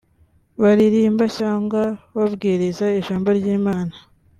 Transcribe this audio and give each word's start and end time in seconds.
baririmba 0.61 1.25
cyangwa 1.37 1.81
babwiriza 2.15 2.85
ijambo 2.99 3.27
ry’Imana 3.37 3.95